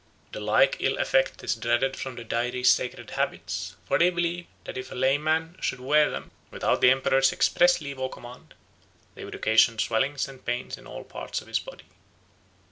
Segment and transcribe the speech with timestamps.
[0.31, 4.75] The like ill effect is dreaded from the Dairi's sacred habits; for they believe that
[4.75, 8.55] if a layman should wear them, without the Emperor's express leave or command,
[9.13, 11.85] they would occasion swellings and pains in all parts of his body."